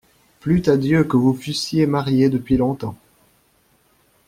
Plût 0.39 0.63
à 0.65 0.77
Dieu 0.77 1.03
que 1.03 1.15
vous 1.15 1.35
fussiez 1.35 1.85
mariée 1.85 2.29
depuis 2.29 2.57
longtemps! 2.57 2.97